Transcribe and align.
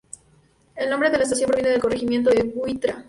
El 0.77 0.89
nombre 0.89 1.11
de 1.11 1.17
la 1.19 1.25
estación 1.25 1.45
proviene 1.47 1.69
del 1.69 1.79
corregimiento 1.79 2.31
de 2.31 2.37
La 2.43 2.43
Buitrera. 2.45 2.99